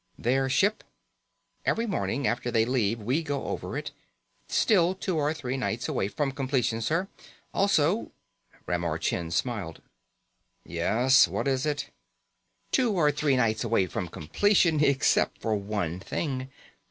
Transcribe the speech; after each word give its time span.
"Their 0.17 0.49
ship?" 0.49 0.83
"Every 1.63 1.85
morning 1.85 2.25
after 2.25 2.49
they 2.49 2.65
leave 2.65 2.99
we 2.99 3.21
go 3.21 3.45
over 3.45 3.77
it. 3.77 3.91
Still 4.47 4.95
two 4.95 5.15
or 5.17 5.31
three 5.31 5.57
nights 5.57 5.87
away 5.87 6.07
from 6.07 6.31
completion, 6.31 6.81
sir. 6.81 7.07
Also" 7.53 8.11
Ramar 8.65 8.97
Chind 8.97 9.31
smiled. 9.31 9.79
"Yes, 10.65 11.27
what 11.27 11.47
is 11.47 11.67
it?" 11.67 11.91
"Two 12.71 12.93
or 12.93 13.11
three 13.11 13.35
nights 13.37 13.63
away 13.63 13.85
from 13.85 14.07
completion, 14.07 14.83
except 14.83 15.39
for 15.39 15.55
one 15.55 15.99
thing. 15.99 16.49